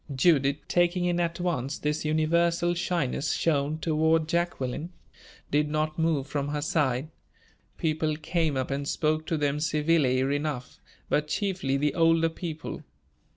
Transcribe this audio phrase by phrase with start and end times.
[0.15, 4.89] Judith, taking in at once this universal shyness shown toward Jacqueline,
[5.51, 7.09] did not move from her side.
[7.77, 12.81] People came up and spoke to them civilly enough, but chiefly the older people.